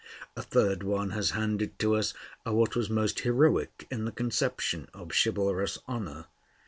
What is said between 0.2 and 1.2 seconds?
A third one